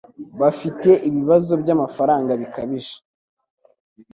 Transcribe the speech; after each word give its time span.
Bafite 0.41 0.89
ibibazo 1.09 1.51
byamafaranga 1.61 2.31
bikabije. 2.41 2.95